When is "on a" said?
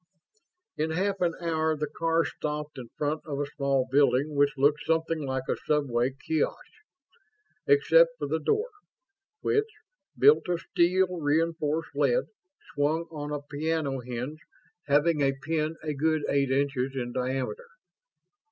13.11-13.43